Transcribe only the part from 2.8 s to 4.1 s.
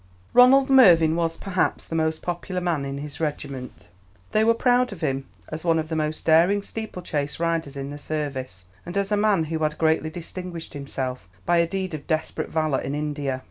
in his regiment.